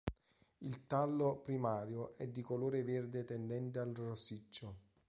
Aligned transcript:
Il 0.61 0.87
tallo 0.87 1.41
primario 1.43 2.15
è 2.15 2.27
di 2.27 2.41
colore 2.41 2.83
verde 2.83 3.23
tendente 3.23 3.77
al 3.77 3.93
rossiccio. 3.93 4.75